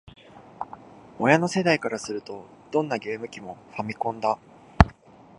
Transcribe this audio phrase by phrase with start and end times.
[1.19, 4.39] 親の世代からすると、どんなゲーム機も「ファミコン」だ